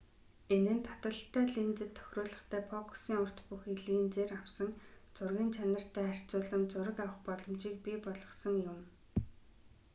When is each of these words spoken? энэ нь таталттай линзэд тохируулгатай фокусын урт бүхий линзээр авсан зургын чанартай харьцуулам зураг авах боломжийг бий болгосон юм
энэ 0.55 0.73
нь 0.77 0.85
таталттай 0.87 1.45
линзэд 1.55 1.91
тохируулгатай 1.99 2.61
фокусын 2.71 3.17
урт 3.23 3.37
бүхий 3.47 3.75
линзээр 3.87 4.31
авсан 4.39 4.69
зургын 5.15 5.49
чанартай 5.55 6.05
харьцуулам 6.07 6.63
зураг 6.71 6.97
авах 7.03 7.19
боломжийг 7.27 7.77
бий 7.85 7.97
болгосон 8.05 8.55
юм 8.71 8.79